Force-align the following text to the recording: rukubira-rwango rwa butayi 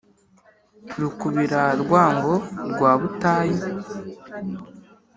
rukubira-rwango 1.01 2.27
rwa 2.71 2.91
butayi 3.01 3.57